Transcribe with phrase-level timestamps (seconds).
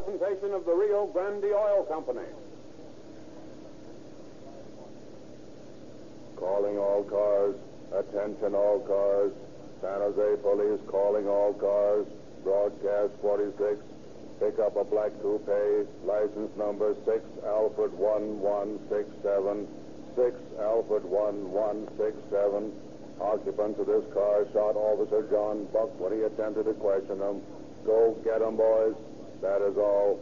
[0.00, 2.26] presentation of the Rio Grande Oil Company.
[6.36, 7.56] Calling all cars.
[7.92, 9.32] Attention all cars.
[9.80, 12.06] San Jose Police calling all cars.
[12.44, 13.80] Broadcast 46.
[14.38, 15.48] Pick up a black coupe.
[16.04, 19.68] License number 6 Alfred 1167.
[20.14, 22.72] 6 Alfred 1167.
[23.18, 27.40] Occupants of this car shot Officer John Buck when he attempted to question them.
[27.86, 28.94] Go get 'em, boys.
[29.42, 30.20] That is all.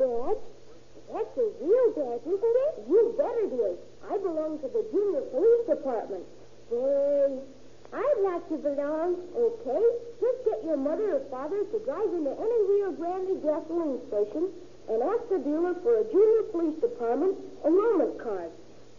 [0.00, 0.49] Little
[2.18, 2.74] isn't it?
[2.88, 3.78] You bet it is.
[4.10, 6.24] I belong to the junior police department.
[6.70, 7.38] Say,
[7.92, 9.84] I'd like to belong, okay?
[10.20, 14.50] Just get your mother or father to drive into any Rio Grande gasoline station
[14.88, 18.50] and ask the dealer for a junior police department enrollment card.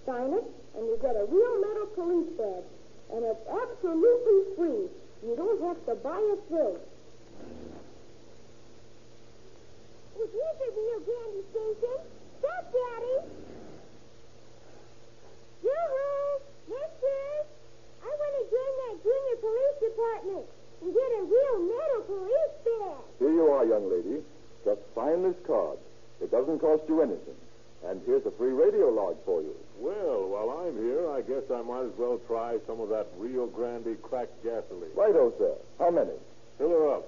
[0.06, 0.44] Sign it,
[0.76, 2.68] and you get a real metal police badge.
[3.12, 4.88] And it's absolutely free.
[5.24, 6.80] You don't have to buy a thing.
[10.16, 12.21] Well, here's the Rio Grande station.
[12.42, 13.16] Stop, Daddy.
[15.62, 16.42] Yoo-hoo!
[16.74, 17.20] Mister!
[18.02, 20.46] I want to join that junior police department
[20.82, 23.06] and get a real metal police badge.
[23.20, 24.26] Here you are, young lady.
[24.66, 25.78] Just sign this card.
[26.20, 27.38] It doesn't cost you anything.
[27.86, 29.56] And here's a free radio log for you.
[29.78, 33.48] Well, while I'm here, I guess I might as well try some of that Rio
[33.48, 34.94] Grande cracked gasoline.
[34.96, 35.54] Righto, sir.
[35.80, 36.14] How many?
[36.58, 37.08] Fill her up.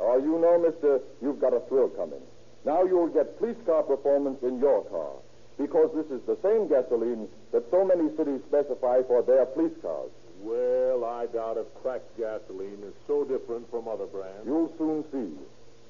[0.00, 2.22] Oh, you know, mister, you've got a thrill coming.
[2.64, 5.12] Now you'll get police car performance in your car.
[5.58, 10.10] Because this is the same gasoline that so many cities specify for their police cars.
[10.40, 14.44] Well, I doubt if cracked gasoline is so different from other brands.
[14.44, 15.38] You'll soon see.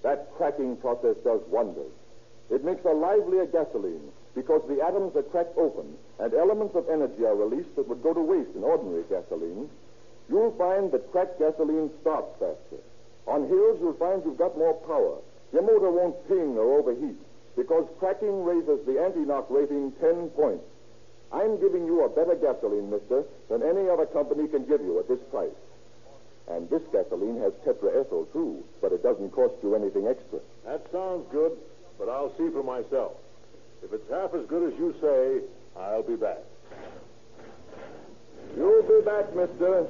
[0.02, 1.92] That cracking process does wonders.
[2.50, 7.24] It makes a livelier gasoline because the atoms are cracked open and elements of energy
[7.24, 9.70] are released that would go to waste in ordinary gasoline.
[10.28, 12.82] You'll find that cracked gasoline starts faster.
[13.26, 15.18] On hills, you'll find you've got more power.
[15.54, 17.14] Your motor won't ping or overheat
[17.54, 20.64] because cracking raises the anti-knock rating 10 points.
[21.32, 25.06] I'm giving you a better gasoline, mister, than any other company can give you at
[25.06, 25.54] this price.
[26.50, 30.40] And this gasoline has tetraethyl, too, but it doesn't cost you anything extra.
[30.66, 31.52] That sounds good,
[31.98, 33.12] but I'll see for myself.
[33.84, 36.42] If it's half as good as you say, I'll be back.
[38.56, 39.86] You'll be back, mister.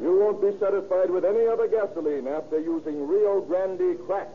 [0.00, 4.28] You won't be satisfied with any other gasoline after using Rio Grande crack.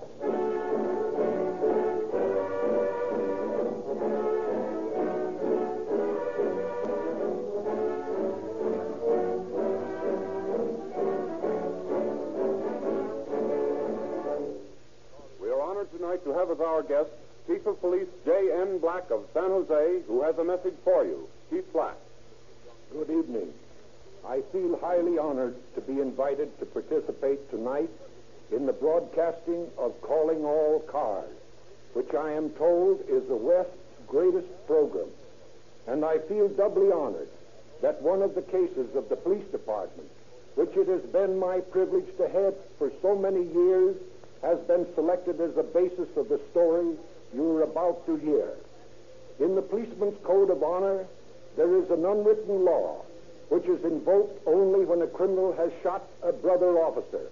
[16.12, 17.10] Tonight to have as our guest
[17.48, 18.80] Chief of Police J.N.
[18.80, 21.28] Black of San Jose, who has a message for you.
[21.50, 21.96] Chief Black.
[22.92, 23.54] Good evening.
[24.28, 27.90] I feel highly honored to be invited to participate tonight
[28.52, 31.32] in the broadcasting of Calling All Cars,
[31.94, 33.72] which I am told is the West's
[34.08, 35.10] greatest program.
[35.88, 37.30] And I feel doubly honored
[37.82, 40.10] that one of the cases of the police department,
[40.56, 43.96] which it has been my privilege to head for so many years,
[44.42, 46.96] has been selected as the basis of the story
[47.34, 48.54] you are about to hear.
[49.40, 51.06] In the policeman's code of honor,
[51.58, 53.04] there is an unwritten law
[53.52, 57.30] which is invoked only when a criminal has shot a brother officer.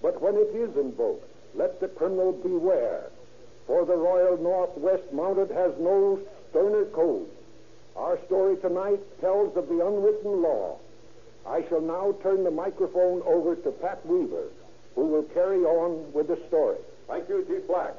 [0.00, 3.10] But when it is invoked, let the criminal beware,
[3.66, 6.20] for the Royal Northwest Mounted has no
[6.50, 7.26] sterner code.
[7.96, 10.78] Our story tonight tells of the unwritten law.
[11.44, 14.50] I shall now turn the microphone over to Pat Weaver,
[14.94, 16.78] who will carry on with the story.
[17.08, 17.94] Thank you, Chief Black.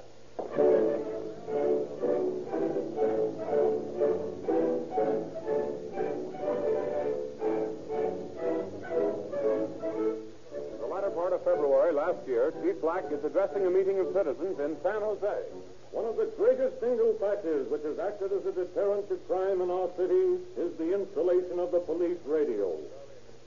[10.62, 14.14] In the latter part of February last year, Chief Black is addressing a meeting of
[14.14, 15.44] citizens in San Jose.
[15.92, 19.70] One of the greatest single factors which has acted as a deterrent to crime in
[19.70, 22.78] our city is the installation of the police radio.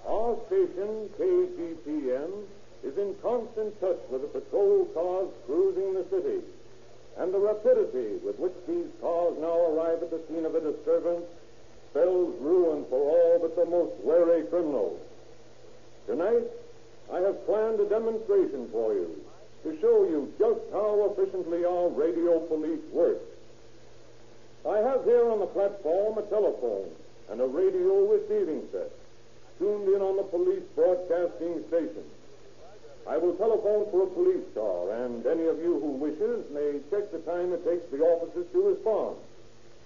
[0.06, 2.44] Our station, KGPN,
[2.84, 6.44] is in constant touch with the patrol cars cruising the city.
[7.16, 11.24] And the rapidity with which these cars now arrive at the scene of a disturbance
[11.90, 14.98] spells ruin for all but the most wary criminals.
[16.06, 16.44] Tonight,
[17.12, 19.14] I have planned a demonstration for you
[19.62, 23.18] to show you just how efficiently our radio police work.
[24.68, 26.90] I have here on the platform a telephone
[27.30, 28.90] and a radio receiving set
[29.58, 32.04] tuned in on the police broadcasting station.
[33.06, 37.12] I will telephone for a police car, and any of you who wishes may check
[37.12, 39.16] the time it takes the officers to respond.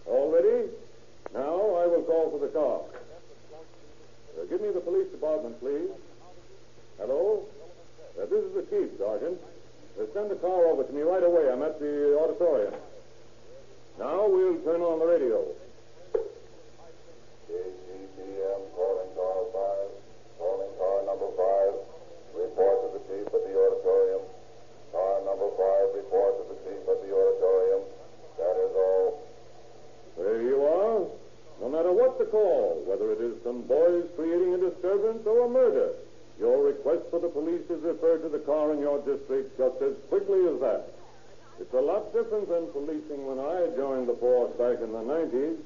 [0.06, 0.70] All ready?
[1.35, 2.81] Now I will call for the car.
[4.38, 5.91] Uh, give me the police department, please.
[6.99, 7.43] Hello?
[8.15, 9.38] Uh, this is the chief, Sergeant.
[9.99, 11.50] Uh, send the car over to me right away.
[11.50, 12.75] I'm at the auditorium.
[13.99, 15.43] Now we'll turn on the radio.
[17.50, 19.91] KGPM calling car five.
[20.38, 21.88] Calling car number five.
[22.58, 24.22] Report to the chief at the auditorium.
[24.90, 27.82] Car number five, report to the chief at the auditorium.
[28.34, 29.22] That is all.
[30.19, 31.06] There you are.
[31.62, 35.49] No matter what the call, whether it is some boys creating a disturbance or a
[35.49, 35.94] murder,
[36.43, 39.94] your request for the police is referred to the car in your district just as
[40.10, 40.90] quickly as that.
[41.62, 45.62] It's a lot different than policing when I joined the force back in the 90s.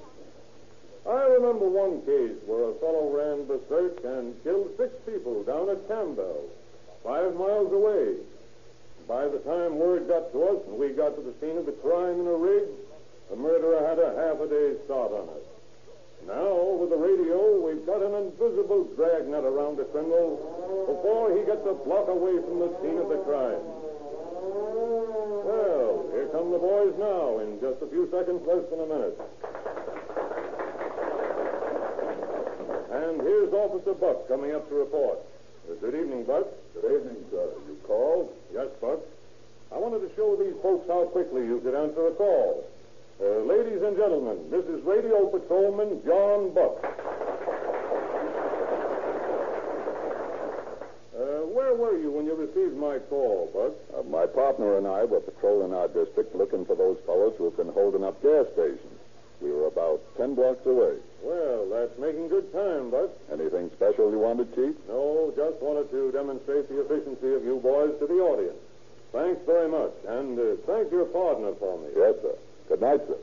[1.09, 5.89] I remember one case where a fellow ran berserk and killed six people down at
[5.89, 6.53] Campbell,
[7.05, 8.15] five miles away.
[9.09, 11.77] By the time word got to us and we got to the scene of the
[11.83, 12.65] crime in a rig,
[13.31, 15.47] the murderer had a half a day's start on us.
[16.27, 20.39] Now, over the radio, we've got an invisible dragnet around the criminal
[20.87, 23.59] before he gets a block away from the scene of the crime.
[25.43, 29.19] Well, here come the boys now in just a few seconds, less than a minute.
[32.93, 35.19] And here's Officer Buck coming up to report.
[35.81, 36.47] Good evening, Buck.
[36.75, 37.49] Good evening, sir.
[37.69, 38.33] You called?
[38.53, 39.01] Yes, Buck.
[39.73, 42.65] I wanted to show these folks how quickly you could answer a call.
[43.21, 46.81] Uh, ladies and gentlemen, this is Radio Patrolman John Buck.
[51.13, 53.75] Uh, where were you when you received my call, Buck?
[53.95, 57.57] Uh, my partner and I were patrolling our district looking for those fellows who have
[57.57, 58.99] been holding up gas stations.
[59.41, 60.97] We were about ten blocks away.
[61.23, 63.11] Well, that's making good time, Buck.
[63.33, 64.75] Anything special you wanted, Chief?
[64.89, 68.59] No, just wanted to demonstrate the efficiency of you boys to the audience.
[69.13, 71.89] Thanks very much, and uh, thank your partner for me.
[71.97, 72.35] Yes, sir.
[72.69, 73.19] Good night, sir.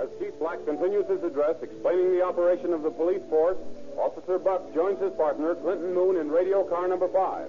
[0.00, 3.56] As Chief Black continues his address explaining the operation of the police force,
[3.98, 7.48] Officer Buck joins his partner, Clinton Moon, in radio car number five.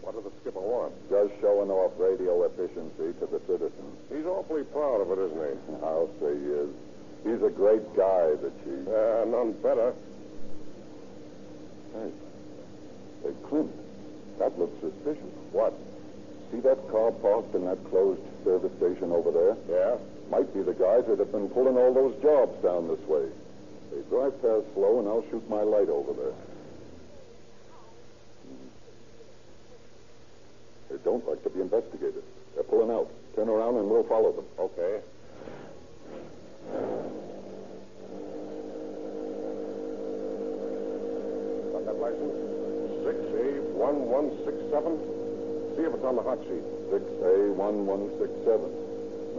[0.00, 0.92] What does the skipper want?
[1.10, 3.96] Just showing off radio efficiency to the citizens.
[4.08, 5.74] He's awfully proud of it, isn't he?
[5.84, 6.70] I'll say he is.
[7.22, 8.88] He's a great guy, the chief.
[8.88, 9.92] Yeah, none better.
[11.92, 12.10] Hey.
[13.22, 13.70] Hey, Clint,
[14.38, 15.34] that looks suspicious.
[15.52, 15.74] What?
[16.50, 19.56] See that car parked in that closed service station over there?
[19.68, 19.96] Yeah?
[20.30, 23.26] Might be the guys that have been pulling all those jobs down this way.
[23.90, 26.32] They drive past slow, and I'll shoot my light over there.
[30.88, 32.22] They don't like to be investigated.
[32.54, 33.10] They're pulling out.
[33.34, 34.44] Turn around, and we'll follow them.
[34.58, 35.00] Okay.
[41.72, 42.34] Got that license?
[43.02, 44.98] 6A1167?
[45.76, 46.62] See if it's on the hot sheet.
[46.90, 48.89] 6A1167.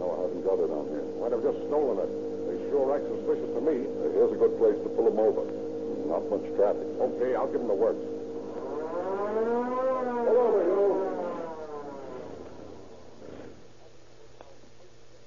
[0.02, 1.06] No, I haven't got it on here.
[1.22, 2.10] Might have just stolen it.
[2.50, 3.86] They sure act suspicious to me.
[3.86, 5.46] Uh, here's a good place to pull them over.
[6.10, 6.82] Not much traffic.
[6.98, 8.02] Okay, I'll give them the works.
[10.26, 10.82] Pull over, you.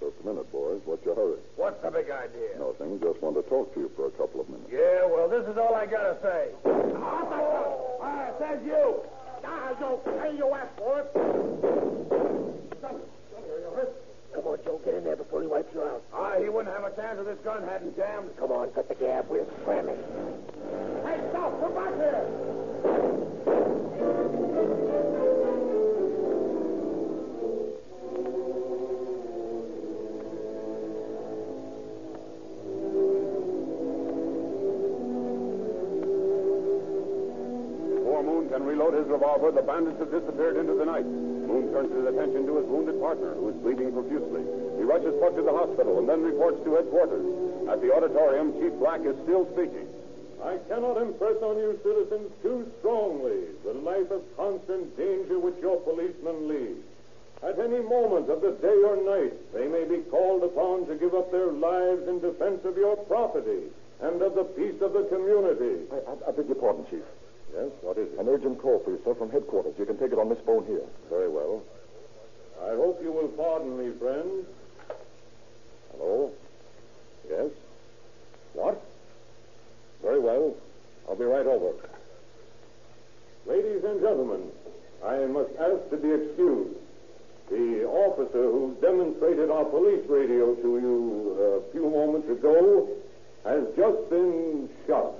[0.03, 0.83] Just a minute, boys.
[0.83, 1.39] What's your hurry?
[1.55, 2.59] What's the big idea?
[2.59, 2.99] Nothing.
[2.99, 4.67] Just want to talk to you for a couple of minutes.
[4.75, 6.51] Yeah, well, this is all I gotta say.
[6.67, 8.99] Ah, it says you.
[9.39, 11.07] Ah, you pay you ask for it.
[14.35, 15.07] Come on, Joe, get in
[15.75, 16.03] there before he wipes you out.
[16.13, 18.35] Ah, he wouldn't have a chance if this gun hadn't jammed.
[18.37, 19.29] Come on, cut the gab.
[19.29, 19.97] We're scramming.
[21.05, 21.59] Hey, stop!
[21.61, 22.25] Come back here!
[39.05, 41.05] His revolver, the bandits have disappeared into the night.
[41.05, 44.41] Moon turns his attention to his wounded partner, who is bleeding profusely.
[44.77, 47.21] He rushes Buck to the hospital and then reports to headquarters.
[47.69, 49.85] At the auditorium, Chief Black is still speaking.
[50.41, 55.77] I cannot impress on you citizens too strongly the life of constant danger which your
[55.85, 56.77] policemen lead.
[57.45, 61.13] At any moment of the day or night, they may be called upon to give
[61.13, 63.69] up their lives in defense of your property
[64.01, 65.85] and of the peace of the community.
[65.93, 67.05] I, I, I beg your pardon, Chief.
[67.53, 68.19] Yes, what is it?
[68.19, 69.73] An urgent call for you, sir, from headquarters.
[69.77, 70.83] You can take it on this phone here.
[71.09, 71.61] Very well.
[72.63, 74.45] I hope you will pardon me, friend.
[75.91, 76.31] Hello?
[77.29, 77.51] Yes?
[78.53, 78.81] What?
[80.01, 80.55] Very well.
[81.07, 81.73] I'll be right over.
[83.45, 84.49] Ladies and gentlemen,
[85.05, 86.77] I must ask to be excused.
[87.49, 92.89] The officer who demonstrated our police radio to you a few moments ago
[93.45, 95.13] has just been shot.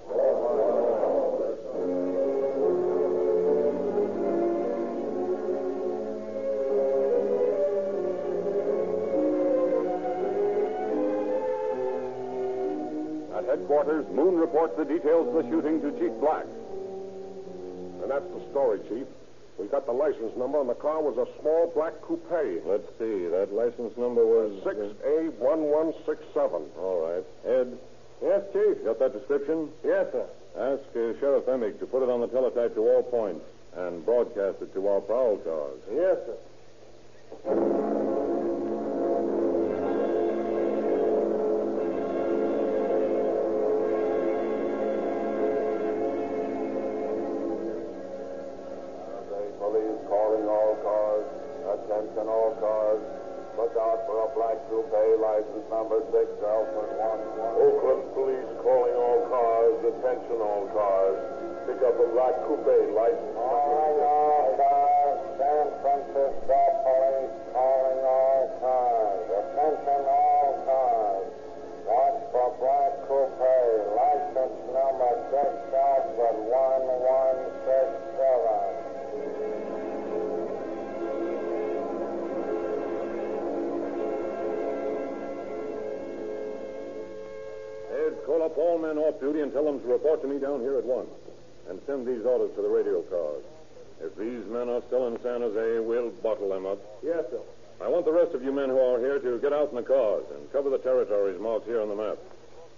[13.66, 16.46] Headquarters, Moon reports the details of the shooting to Chief Black.
[18.04, 19.08] And that's the story, Chief.
[19.58, 22.30] We got the license number, and the car was a small black coupe.
[22.30, 23.26] Let's see.
[23.26, 26.78] That license number was 6A1167.
[26.78, 27.26] All right.
[27.44, 27.76] Ed?
[28.22, 28.86] Yes, Chief.
[28.86, 29.70] Got that description?
[29.84, 30.28] Yes, sir.
[30.54, 33.44] Ask uh, Sheriff Emig to put it on the teletype to all points
[33.76, 35.80] and broadcast it to our prowl cars.
[35.92, 36.18] Yes,
[37.48, 37.95] sir.
[88.86, 91.10] Men off duty and tell them to report to me down here at once.
[91.70, 93.42] And send these orders to the radio cars.
[94.00, 96.78] If these men are still in San Jose, we'll bottle them up.
[97.02, 97.42] Yes, sir.
[97.82, 99.84] I want the rest of you men who are here to get out in the
[99.84, 102.18] cars and cover the territories marked here on the map.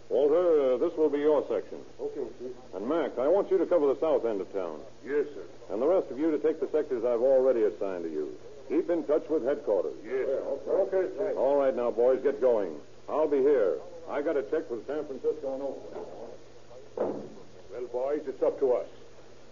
[0.09, 1.83] Walter, uh, this will be your section.
[1.99, 2.55] Okay, Chief.
[2.73, 4.79] And Mac, I want you to cover the south end of town.
[5.03, 5.43] Yes, sir.
[5.73, 8.31] And the rest of you to take the sectors I've already assigned to you.
[8.69, 9.99] Keep in touch with headquarters.
[10.05, 10.31] Yes,
[10.63, 11.11] okay.
[11.11, 11.35] Chief.
[11.35, 12.71] All right now, boys, get going.
[13.09, 13.75] I'll be here.
[14.09, 17.23] I got a check with San Francisco and Oakland.
[17.71, 18.87] Well, boys, it's up to us.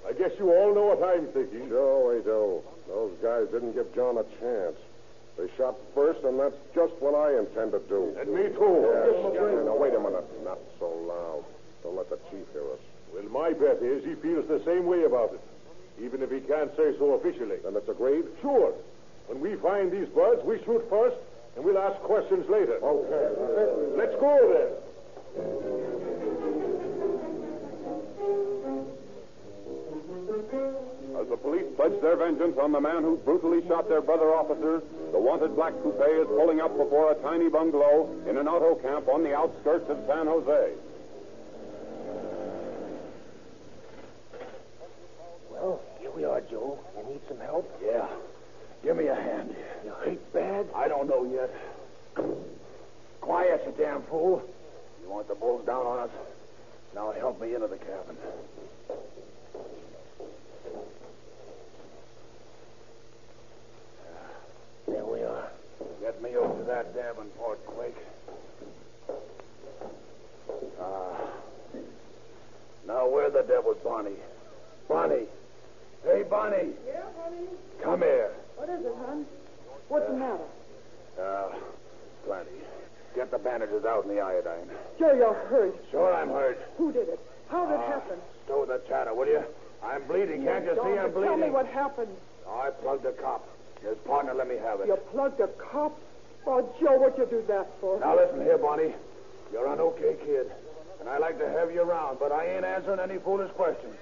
[0.08, 1.68] I guess you all know what I'm thinking.
[1.68, 2.62] Sure we do.
[2.88, 4.78] Those guys didn't give John a chance.
[5.38, 8.16] They shot first, and that's just what I intend to do.
[8.16, 8.88] And me too.
[8.88, 9.66] Yes.
[9.66, 10.24] Now, wait a minute.
[10.46, 11.44] Not so loud.
[11.84, 12.80] Don't let the chief hear us.
[13.14, 15.42] Well, my bet is he feels the same way about it,
[16.04, 17.58] even if he can't say so officially.
[17.64, 18.26] Then it's agreed?
[18.42, 18.74] Sure.
[19.28, 21.18] When we find these birds, we shoot first,
[21.56, 22.80] and we'll ask questions later.
[22.84, 23.98] Okay.
[23.98, 24.70] Let's go then.
[31.20, 34.82] As the police pledge their vengeance on the man who brutally shot their brother officer,
[35.12, 39.08] the wanted black coupe is pulling up before a tiny bungalow in an auto camp
[39.08, 40.74] on the outskirts of San Jose.
[45.52, 46.78] Well, here we are, Joe.
[46.98, 47.72] You need some help?
[47.84, 48.08] Yeah.
[48.84, 49.25] Give me a hand.
[50.66, 50.86] You hurt bad?
[50.86, 51.52] I don't know yet.
[53.22, 54.42] Quiet, you damn fool.
[55.04, 56.10] You want the bulls down on us?
[56.94, 58.18] Now help me into the cabin.
[64.88, 65.50] There we are.
[66.02, 67.96] Get me over to that Davenport quick.
[70.80, 71.18] Ah.
[72.88, 74.12] Now, where the devil's Bonnie?
[74.88, 75.26] Bonnie.
[76.04, 76.74] Hey, Bonnie.
[76.88, 77.48] Yeah, honey?
[77.82, 78.32] Come here.
[78.56, 79.26] What is it, hon?
[79.90, 80.44] What's the matter?
[81.20, 81.50] Uh,
[82.26, 82.52] plenty.
[83.16, 84.70] Get the bandages out and the iodine.
[85.00, 85.76] Joe, you're hurt.
[85.92, 86.60] Sure, I'm hurt.
[86.78, 87.20] Who did it?
[87.50, 88.18] How did it Ah, happen?
[88.46, 89.44] Stow the chatter, will you?
[89.84, 90.44] I'm bleeding.
[90.44, 91.30] Can't you see I'm bleeding?
[91.30, 92.12] Tell me what happened.
[92.50, 93.48] I plugged a cop.
[93.82, 94.88] His partner let me have it.
[94.88, 95.98] You plugged a cop?
[96.48, 98.00] Oh, Joe, what'd you do that for?
[98.00, 98.94] Now listen here, Bonnie.
[99.54, 100.52] You're an okay kid,
[101.00, 103.96] and I like to have you around, but I ain't answering any foolish questions.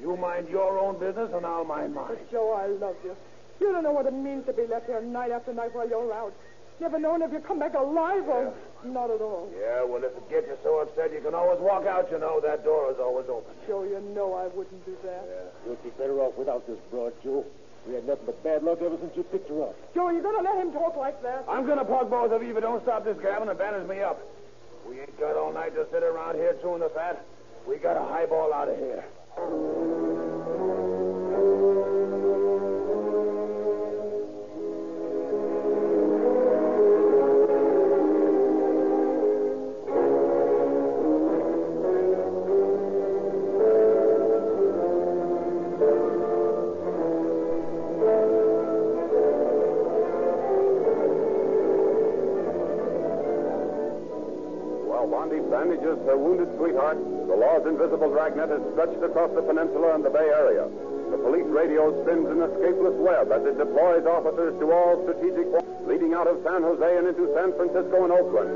[0.00, 2.06] You mind your own business, and I'll mind mine.
[2.08, 3.16] But, Joe, I love you.
[3.60, 6.12] You don't know what it means to be left here night after night while you're
[6.12, 6.32] out.
[6.82, 9.46] Never known if you come back alive or not at all.
[9.54, 12.40] Yeah, well, if it gets you so upset, you can always walk out, you know.
[12.42, 13.54] That door is always open.
[13.68, 15.22] Joe, you know I wouldn't do that.
[15.22, 15.70] Yeah.
[15.70, 17.46] You'd be better off without this broad, Joe.
[17.86, 19.76] We had nothing but bad luck ever since you picked her up.
[19.94, 21.44] Joe, you gonna let him talk like that?
[21.48, 24.00] I'm gonna plug both of you if you don't stop this cabin and bandage me
[24.02, 24.18] up.
[24.88, 27.24] We ain't got all night to sit around here chewing the fat.
[27.68, 30.31] We got a highball out of here.
[58.72, 60.68] Stretched across the peninsula and the Bay Area.
[61.12, 65.68] The police radio spins an escapeless web as it deploys officers to all strategic points
[65.84, 68.52] leading out of San Jose and into San Francisco and Oakland.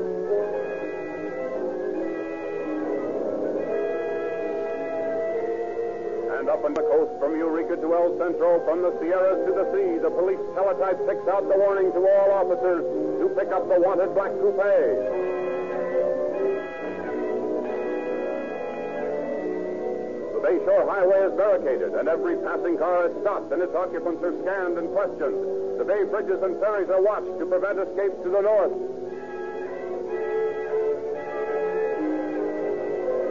[6.33, 9.65] And up on the coast from Eureka to El Centro, from the Sierras to the
[9.69, 12.81] sea, the police teletype picks out the warning to all officers
[13.21, 15.36] to pick up the wanted black coupe.
[20.47, 24.79] Bayshore Highway is barricaded, and every passing car is stopped, and its occupants are scanned
[24.79, 25.35] and questioned.
[25.75, 28.71] The bay bridges and ferries are watched to prevent escape to the north.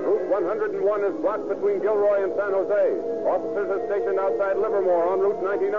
[0.05, 0.77] Route 101
[1.09, 2.85] is blocked between Gilroy and San Jose.
[3.25, 5.73] Officers are stationed outside Livermore on Route 99.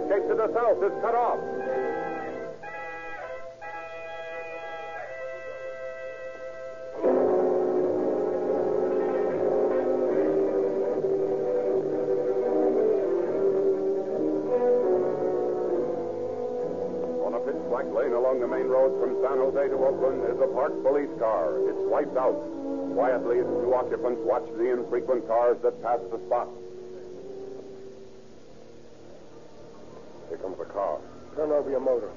[0.00, 1.36] Escape to the south is cut off.
[20.82, 21.58] Police car.
[21.68, 22.36] Its wiped out.
[22.94, 26.48] Quietly, its two occupants watch the infrequent cars that pass the spot.
[30.28, 30.98] Here comes the car.
[31.36, 32.10] Turn over your motor.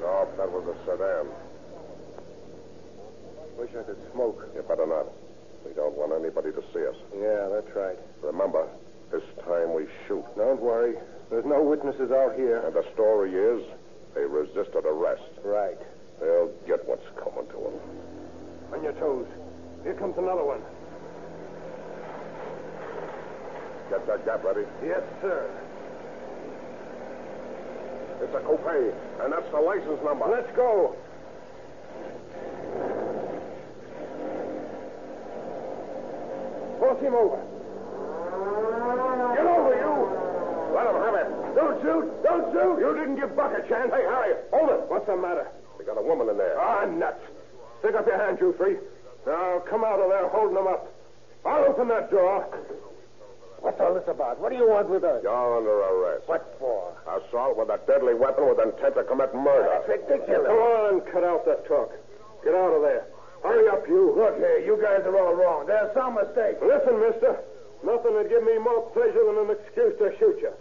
[0.00, 1.26] No, that was a sedan.
[3.58, 4.48] Wish I could smoke.
[4.54, 5.06] You better not.
[5.66, 6.96] We don't want anybody to see us.
[7.14, 7.98] Yeah, that's right.
[8.22, 8.66] Remember,
[9.12, 10.24] this time we shoot.
[10.36, 10.96] Don't worry.
[11.30, 12.58] There's no witnesses out here.
[12.66, 13.62] And the story is
[14.14, 15.22] they resisted arrest.
[15.44, 15.78] Right.
[16.20, 17.80] They'll get what's coming to them.
[18.74, 19.26] On your toes.
[19.82, 20.60] Here comes another one.
[23.88, 24.66] Get that gap ready.
[24.84, 25.50] Yes, sir.
[28.22, 28.94] It's a coupe,
[29.24, 30.26] and that's the license number.
[30.28, 30.94] Let's go.
[36.78, 37.40] Force him over.
[39.34, 39.94] Get over, you!
[40.76, 41.28] Let him have it.
[41.56, 42.22] Don't shoot!
[42.60, 42.80] Don't!
[42.80, 43.90] You didn't give Buck a chance.
[43.92, 44.84] Hey, Harry, hold it.
[44.88, 45.48] What's the matter?
[45.78, 46.60] We got a woman in there.
[46.60, 47.20] Ah, nuts.
[47.80, 48.76] Stick up your hand, you three.
[49.26, 50.92] Now, come out of there holding them up.
[51.44, 52.44] I'll open that door.
[53.60, 54.40] What's all this about?
[54.40, 55.22] What do you want with us?
[55.22, 56.28] You're under arrest.
[56.28, 56.96] What for?
[57.04, 59.68] Assault with a deadly weapon with intent to commit murder.
[59.84, 60.48] That's ridiculous.
[60.48, 61.92] Come on, cut out that talk.
[62.44, 63.04] Get out of there.
[63.42, 64.16] Hurry up, you.
[64.16, 65.66] Look here, you guys are all wrong.
[65.66, 66.56] There's some mistake.
[66.60, 67.40] Listen, mister.
[67.84, 70.52] Nothing would give me more pleasure than an excuse to shoot you.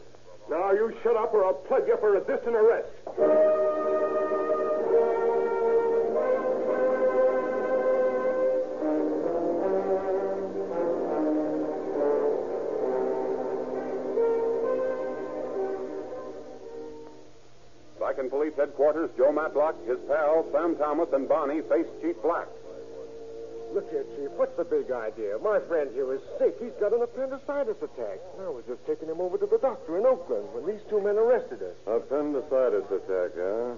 [0.49, 2.89] Now, you shut up or I'll plug you for resisting arrest.
[17.99, 22.47] Back in police headquarters, Joe Matlock, his pal, Sam Thomas, and Bonnie face Chief Black.
[23.73, 24.29] Look here, Chief.
[24.35, 25.37] What's the big idea?
[25.43, 26.55] My friend here is sick.
[26.59, 28.17] He's got an appendicitis attack.
[28.41, 31.17] I was just taking him over to the doctor in Oakland when these two men
[31.17, 31.77] arrested us.
[31.85, 33.77] Appendicitis attack, huh?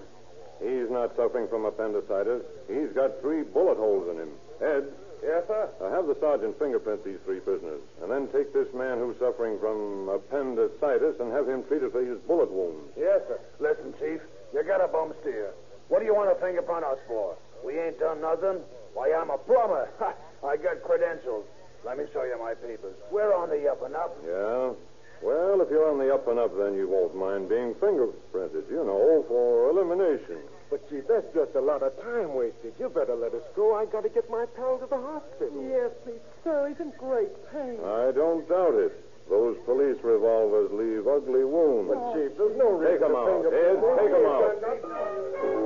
[0.63, 2.43] He's not suffering from appendicitis.
[2.69, 4.31] He's got three bullet holes in him.
[4.61, 4.85] Ed,
[5.21, 5.69] Yes, sir?
[5.81, 9.59] uh, have the sergeant fingerprint these three prisoners, and then take this man who's suffering
[9.59, 12.89] from appendicitis and have him treated for his bullet wound.
[12.97, 13.39] Yes, sir.
[13.59, 14.21] Listen, Chief,
[14.53, 15.51] you got a bum steer.
[15.89, 17.35] What do you want to fingerprint us for?
[17.63, 18.61] We ain't done nothing.
[18.93, 19.89] Why, I'm a plumber.
[19.99, 20.13] Ha,
[20.47, 21.45] I got credentials.
[21.85, 22.95] Let me show you my papers.
[23.11, 24.17] We're on the up and up.
[24.25, 24.73] Yeah?
[25.21, 28.81] Well, if you're on the up and up, then you won't mind being fingerprinted, you
[28.85, 30.41] know, for elimination.
[30.71, 32.73] But, Chief, that's just a lot of time wasted.
[32.79, 33.75] You better let us go.
[33.77, 35.61] I got to get my pal to the hospital.
[35.69, 36.69] Yes, please, sir.
[36.69, 37.77] He's in great pain.
[37.85, 38.93] I don't doubt it.
[39.29, 41.93] Those police revolvers leave ugly wounds.
[41.93, 43.29] But, Chief, there's no reason him to out.
[43.29, 43.93] fingerprint Ed, me.
[44.01, 45.61] take him out.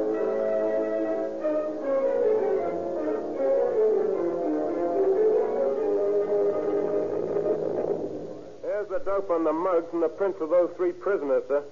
[8.76, 11.64] There's the dope on the mugs and the prints of those three prisoners, sir.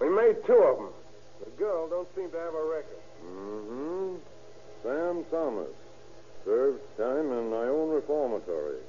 [0.00, 0.88] We made two of them.
[1.44, 3.02] The girl don't seem to have a record.
[3.22, 4.16] Mm-hmm.
[4.82, 5.68] Sam Thomas.
[6.46, 8.80] Served time in Ione Reformatory.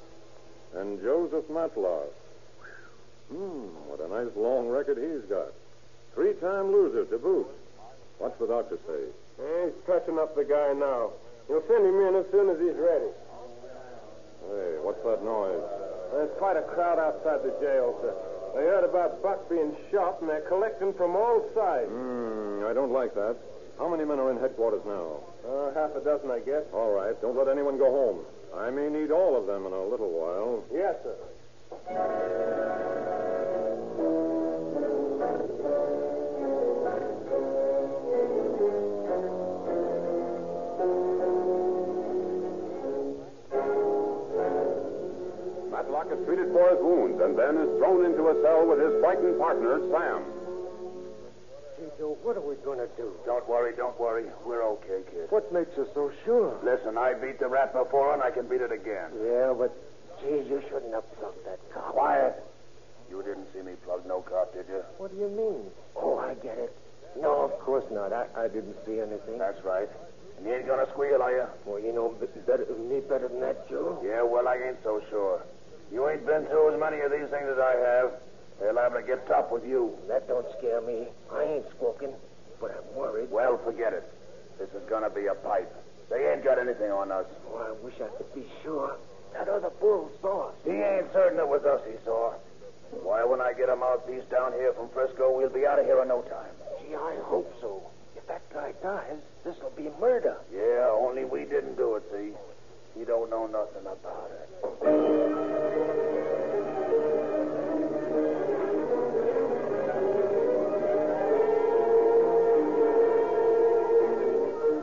[0.76, 2.08] And Joseph Matlock.
[3.28, 5.52] Hmm, what a nice long record he's got.
[6.14, 7.48] Three-time loser to boot.
[8.16, 9.12] What's the doctor say?
[9.36, 11.10] He's touching up the guy now.
[11.48, 13.12] He'll send him in as soon as he's ready.
[14.48, 15.91] Hey, what's that noise?
[16.12, 18.14] There's quite a crowd outside the jail, sir.
[18.54, 21.88] They heard about Buck being shot, and they're collecting from all sides.
[21.88, 23.36] Hmm, I don't like that.
[23.78, 25.24] How many men are in headquarters now?
[25.48, 26.64] Uh, half a dozen, I guess.
[26.74, 28.20] All right, don't let anyone go home.
[28.54, 30.62] I may need all of them in a little while.
[30.70, 31.16] Yes, sir.
[46.08, 50.22] For his wounds and then is thrown into a cell with his frightened partner, Sam.
[51.78, 53.12] Gee, Joe, what are we going to do?
[53.24, 54.26] Don't worry, don't worry.
[54.44, 55.30] We're okay, kid.
[55.30, 56.58] What makes you so sure?
[56.62, 59.10] Listen, I beat the rat before and I can beat it again.
[59.22, 59.74] Yeah, but,
[60.20, 61.92] geez, you shouldn't have plugged that cop.
[61.92, 62.42] Quiet.
[63.10, 64.82] You didn't see me plug no cop, did you?
[64.98, 65.70] What do you mean?
[65.96, 66.74] Oh, I get it.
[67.20, 68.12] No, of course not.
[68.12, 69.38] I, I didn't see anything.
[69.38, 69.88] That's right.
[70.38, 71.44] And you ain't gonna squeal, are you?
[71.66, 72.14] Well, you know
[72.46, 74.00] better, me better than that, Joe.
[74.02, 75.42] Yeah, well, I ain't so sure.
[75.92, 78.12] You ain't been through as many of these things as I have.
[78.58, 79.92] They're liable to get tough with you.
[80.08, 81.06] That don't scare me.
[81.30, 82.14] I ain't squawking,
[82.60, 83.30] but I'm worried.
[83.30, 84.08] Well, forget it.
[84.58, 85.70] This is gonna be a pipe.
[86.08, 87.26] They ain't got anything on us.
[87.48, 88.96] Oh, I wish I could be sure.
[89.34, 90.54] That other bull saw us.
[90.64, 92.32] He ain't certain it was us he saw.
[93.02, 96.00] Why, when I get a mouthpiece down here from Frisco, we'll be out of here
[96.02, 96.52] in no time.
[96.80, 97.82] Gee, I hope so.
[98.16, 100.36] If that guy dies, this'll be murder.
[100.52, 102.32] Yeah, only we didn't do it, see?
[102.98, 104.48] He don't know nothing about it.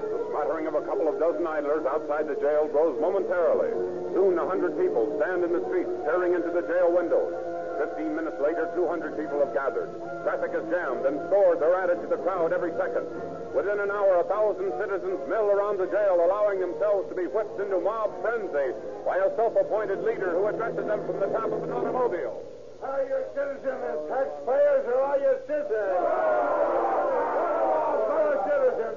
[0.10, 3.72] The smattering of a couple of dozen idlers outside the jail grows momentarily.
[4.13, 7.59] Soon a hundred people stand in the streets, staring into the jail windows.
[7.80, 9.88] Fifteen minutes later, 200 people have gathered.
[10.28, 13.08] Traffic is jammed, and scores are added to the crowd every second.
[13.56, 17.56] Within an hour, a thousand citizens mill around the jail, allowing themselves to be whipped
[17.56, 18.76] into mob frenzy
[19.08, 22.44] by a self-appointed leader who addresses them from the top of an automobile.
[22.84, 26.99] Are you citizens and taxpayers or are you citizens?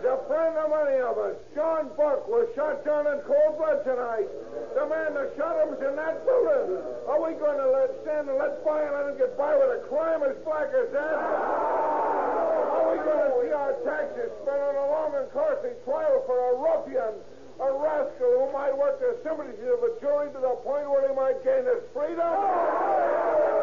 [0.03, 3.85] Citizens, a friend of many of us, John Buck, was shot down in cold blood
[3.85, 4.27] tonight.
[4.75, 6.83] The man that shot him in that building.
[7.07, 9.79] Are we going to let stand and let by and let him get by with
[9.79, 11.17] a crime as black as that?
[11.23, 16.39] Are we going to see our taxes spent on a long and costly trial for
[16.39, 17.15] a ruffian,
[17.63, 21.15] a rascal who might work the sympathies of a jury to the point where he
[21.15, 23.62] might gain his freedom?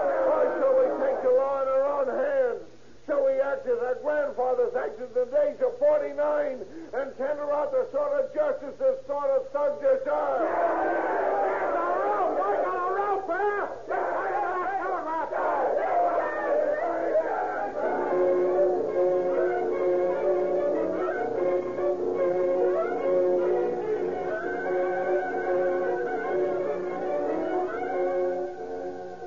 [5.01, 6.59] In the days of 49
[6.93, 11.49] and tender out the sort of justice this sort of thug deserves?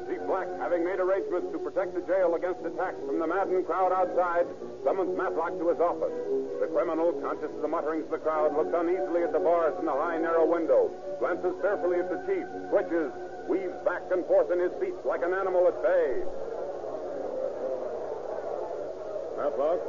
[0.09, 3.93] Chief Black, having made arrangements to protect the jail against attacks from the maddened crowd
[3.93, 4.47] outside,
[4.85, 6.15] summons Matlock to his office.
[6.61, 9.87] The criminal, conscious of the mutterings of the crowd, looks uneasily at the bars in
[9.87, 13.11] the high, narrow window, glances fearfully at the chief, twitches,
[13.49, 16.23] weaves back and forth in his seat like an animal at bay.
[19.39, 19.81] Matlock,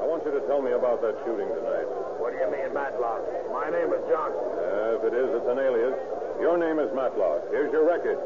[0.00, 1.88] I want you to tell me about that shooting tonight.
[2.20, 3.24] What do you mean, Matlock?
[3.52, 4.44] My name is Johnson.
[4.56, 5.96] Uh, if it is, it's an alias.
[6.40, 7.48] Your name is Matlock.
[7.52, 8.20] Here's your record.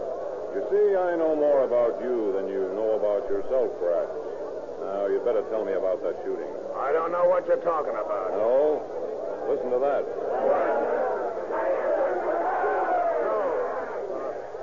[0.55, 4.30] You see, I know more about you than you know about yourself, perhaps.
[4.81, 6.49] Now, you'd better tell me about that shooting.
[6.77, 8.33] I don't know what you're talking about.
[8.33, 8.81] No?
[9.49, 10.05] Listen to that.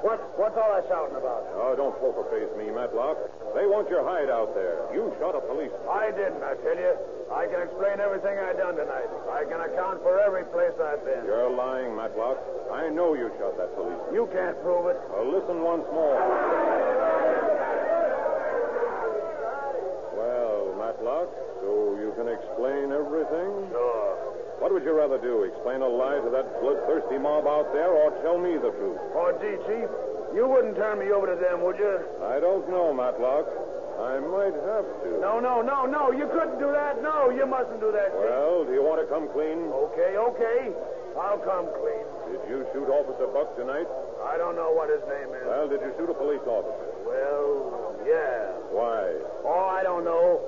[0.05, 1.43] What, what's all that shouting about?
[1.57, 3.17] Oh, don't poker face me, Matlock.
[3.51, 4.87] They want your hide out there.
[4.95, 5.83] You shot a policeman.
[5.89, 6.95] I didn't, I tell you.
[7.27, 9.09] I can explain everything I've done tonight.
[9.27, 11.27] I can account for every place I've been.
[11.27, 12.39] You're lying, Matlock.
[12.71, 14.15] I know you shot that policeman.
[14.15, 14.95] You can't prove it.
[15.11, 16.15] Well, listen once more.
[20.15, 21.29] Well, Matlock,
[21.61, 23.69] so you can explain everything?
[23.69, 24.17] Sure.
[24.57, 25.45] What would you rather do?
[25.45, 28.97] Explain a lie to that bloodthirsty mob out there or tell me the truth?
[29.13, 29.85] Oh, gee, Chief,
[30.33, 32.01] you wouldn't turn me over to them, would you?
[32.25, 33.45] I don't know, Matlock.
[33.97, 35.21] I might have to.
[35.21, 36.09] No, no, no, no.
[36.13, 37.01] You couldn't do that.
[37.01, 38.29] No, you mustn't do that, Chief.
[38.29, 39.69] Well, do you want to come clean?
[39.69, 40.73] Okay, okay.
[41.17, 42.05] I'll come clean.
[42.29, 43.89] Did you shoot Officer Buck tonight?
[44.21, 45.45] I don't know what his name is.
[45.45, 46.89] Well, did you shoot a police officer?
[47.05, 48.53] Well, yeah.
[48.69, 49.17] Why?
[49.45, 50.45] Oh, I don't know.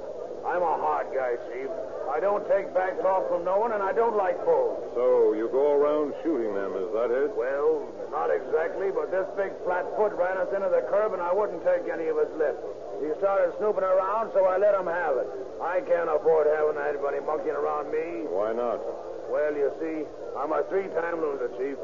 [0.49, 1.69] I'm a hard guy, Chief.
[2.09, 4.81] I don't take back talk from no one, and I don't like bulls.
[4.97, 7.29] So you go around shooting them, is that it?
[7.37, 11.29] Well, not exactly, but this big flat foot ran us into the curb, and I
[11.29, 12.57] wouldn't take any of his lip.
[12.97, 15.29] He started snooping around, so I let him have it.
[15.61, 18.25] I can't afford having anybody monkeying around me.
[18.25, 18.81] Why not?
[19.29, 20.01] Well, you see,
[20.33, 21.77] I'm a three-time loser, Chief.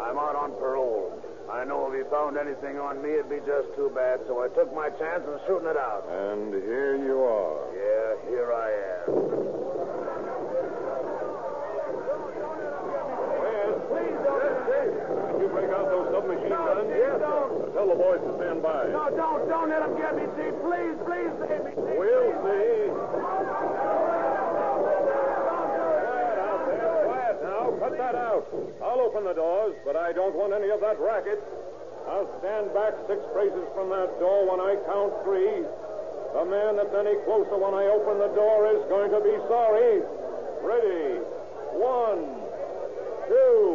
[0.00, 1.12] I'm out on parole.
[1.50, 4.48] I know if he found anything on me, it'd be just too bad, so I
[4.48, 6.04] took my chance in shooting it out.
[6.10, 7.70] And here you are.
[7.70, 8.68] Yeah, here I
[9.06, 9.06] am.
[13.86, 14.42] Please don't.
[14.66, 16.90] Did you break out those submachine guns?
[16.90, 17.72] Yes, don't.
[17.74, 18.90] Tell the boys to stand by.
[18.90, 20.54] No, don't, don't let him get me, Chief.
[20.66, 21.94] Please, please save me, Chief.
[21.94, 22.90] We'll see.
[25.06, 27.06] Quiet out there.
[27.06, 27.70] Quiet now.
[27.78, 28.46] Cut that out.
[28.78, 31.42] I'll open the doors, but I don't want any of that racket.
[32.06, 35.66] I'll stand back six paces from that door when I count three.
[36.30, 40.06] The man that's any closer when I open the door is going to be sorry.
[40.62, 41.18] Ready.
[41.74, 42.30] One,
[43.26, 43.65] two,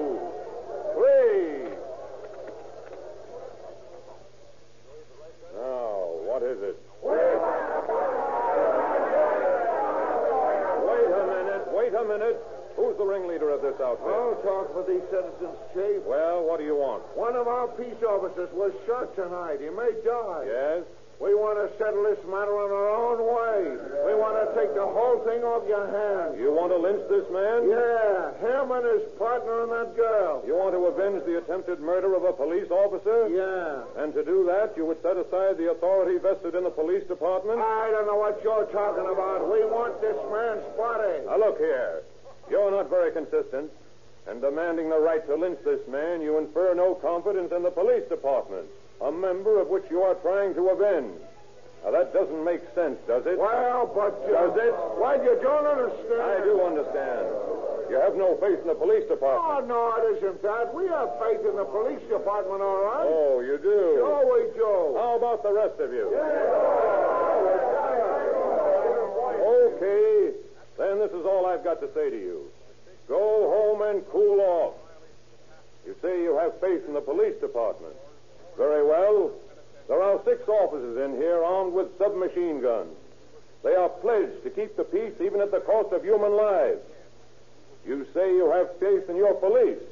[15.07, 16.03] citizens, Chief.
[16.03, 17.03] Well, what do you want?
[17.15, 19.61] One of our peace officers was shot tonight.
[19.61, 20.43] He may die.
[20.47, 20.83] Yes?
[21.21, 23.77] We want to settle this matter in our own way.
[24.09, 26.41] We want to take the whole thing off your hands.
[26.41, 27.69] You want to lynch this man?
[27.69, 30.41] Yeah, him and his partner and that girl.
[30.41, 33.29] You want to avenge the attempted murder of a police officer?
[33.29, 34.01] Yeah.
[34.01, 37.61] And to do that, you would set aside the authority vested in the police department?
[37.61, 39.45] I don't know what you're talking about.
[39.45, 41.21] We want this man's body.
[41.29, 42.01] Now, look here.
[42.49, 43.69] You're not very consistent.
[44.27, 48.07] And demanding the right to lynch this man, you infer no confidence in the police
[48.07, 48.67] department,
[49.01, 51.19] a member of which you are trying to avenge.
[51.83, 53.39] Now, that doesn't make sense, does it?
[53.39, 54.13] Well, but...
[54.29, 54.73] Does it?
[55.01, 56.21] Why, you don't understand.
[56.21, 57.25] I do understand.
[57.89, 59.41] You have no faith in the police department.
[59.41, 60.69] Oh, no, it isn't that.
[60.69, 63.09] We have faith in the police department, all right?
[63.09, 63.97] Oh, you do?
[63.97, 64.93] Sure we do.
[65.01, 66.05] How about the rest of you?
[69.81, 70.37] Okay.
[70.77, 72.50] Then this is all I've got to say to you.
[73.11, 74.73] Go home and cool off.
[75.85, 77.93] You say you have faith in the police department.
[78.55, 79.31] Very well.
[79.89, 82.95] There are six officers in here armed with submachine guns.
[83.63, 86.79] They are pledged to keep the peace even at the cost of human lives.
[87.85, 89.83] You say you have faith in your police.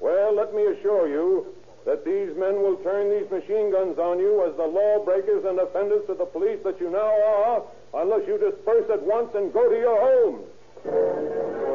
[0.00, 1.44] Well, let me assure you
[1.84, 6.06] that these men will turn these machine guns on you as the lawbreakers and offenders
[6.06, 7.62] to the police that you now are,
[8.00, 11.69] unless you disperse at once and go to your homes.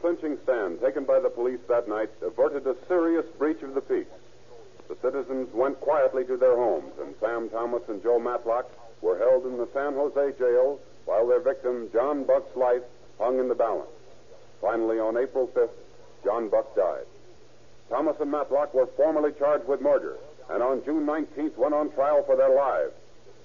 [0.00, 3.80] The unflinching stand taken by the police that night averted a serious breach of the
[3.80, 4.06] peace.
[4.88, 8.70] The citizens went quietly to their homes, and Sam Thomas and Joe Matlock
[9.02, 12.82] were held in the San Jose jail while their victim, John Buck's life,
[13.18, 13.90] hung in the balance.
[14.60, 15.74] Finally, on April 5th,
[16.22, 17.06] John Buck died.
[17.88, 20.16] Thomas and Matlock were formally charged with murder,
[20.48, 22.92] and on June 19th went on trial for their lives.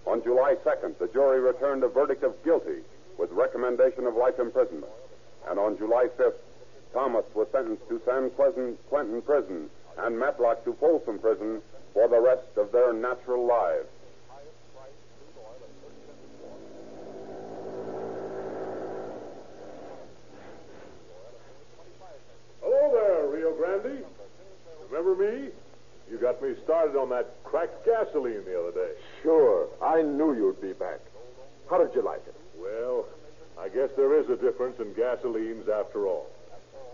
[0.05, 2.81] On July 2nd, the jury returned a verdict of guilty
[3.17, 4.91] with recommendation of life imprisonment.
[5.49, 6.39] And on July 5th,
[6.93, 11.61] Thomas was sentenced to San Quentin, Quentin Prison and Matlock to Folsom Prison
[11.93, 13.87] for the rest of their natural lives.
[22.61, 24.03] Hello there, Rio Grande.
[24.89, 25.49] Remember me?
[26.09, 28.91] You got me started on that cracked gasoline the other day.
[29.21, 29.67] Sure.
[29.81, 30.99] I knew you'd be back.
[31.69, 32.35] How did you like it?
[33.63, 36.27] I guess there is a difference in gasolines after all.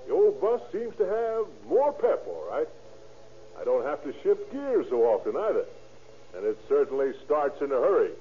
[0.05, 2.67] The old bus seems to have more pep, all right.
[3.59, 5.65] I don't have to shift gears so often either.
[6.37, 8.11] And it certainly starts in a hurry.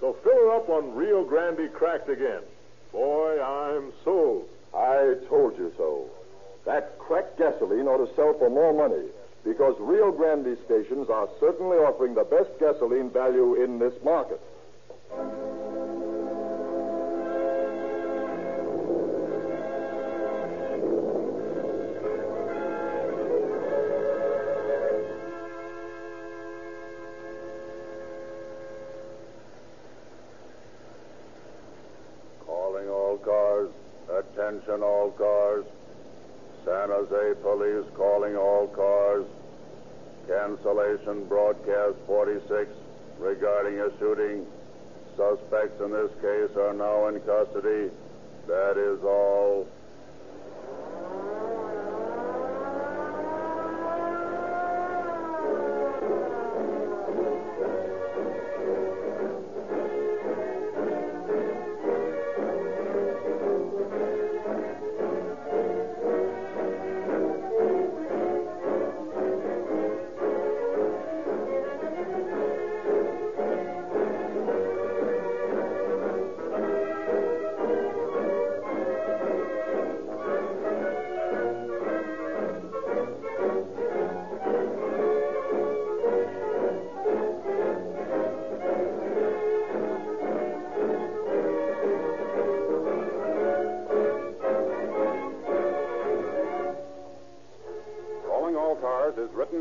[0.00, 2.40] So fill her up on Rio Grande cracked again.
[2.90, 4.48] Boy, I'm sold.
[4.74, 6.08] I told you so.
[6.64, 9.08] That cracked gasoline ought to sell for more money
[9.44, 14.40] because Rio Grande stations are certainly offering the best gasoline value in this market.
[34.44, 35.64] Attention all cars.
[36.66, 39.24] San Jose Police calling all cars.
[40.28, 42.68] Cancellation broadcast 46
[43.20, 44.44] regarding a shooting.
[45.16, 47.90] Suspects in this case are now in custody.
[48.46, 49.66] That is all.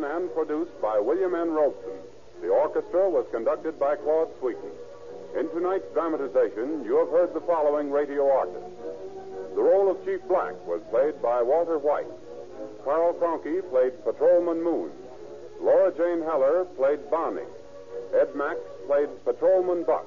[0.03, 1.51] And produced by William N.
[1.51, 1.97] Robson.
[2.41, 4.71] The orchestra was conducted by Claude Sweeten.
[5.37, 8.69] In tonight's dramatization, you have heard the following radio artists.
[9.55, 12.11] The role of Chief Black was played by Walter White.
[12.83, 14.91] Carl Cronky played Patrolman Moon.
[15.61, 17.47] Laura Jane Heller played Bonnie.
[18.13, 20.05] Ed Max played Patrolman Buck.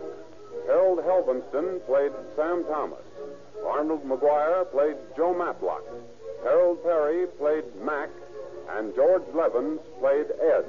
[0.67, 3.03] Harold Helvenston played Sam Thomas.
[3.65, 5.83] Arnold McGuire played Joe Matlock.
[6.43, 8.11] Harold Perry played Mac.
[8.69, 10.65] And George Levens played Ed.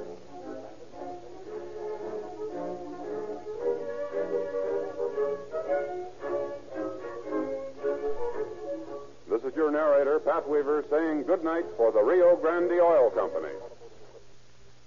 [9.28, 13.54] This is your narrator, Pat Weaver, saying good night for the Rio Grande Oil Company.